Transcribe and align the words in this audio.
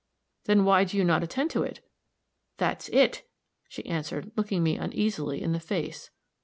"Then 0.45 0.65
why 0.65 0.83
do 0.85 0.97
you 0.97 1.03
not 1.03 1.21
attend 1.21 1.51
to 1.51 1.61
it?" 1.61 1.79
"That's 2.57 2.89
it," 2.89 3.21
she 3.69 3.85
answered, 3.85 4.31
looking 4.35 4.63
me 4.63 4.75
uneasily 4.75 5.43
in 5.43 5.51
the 5.51 5.59
face. 5.59 6.09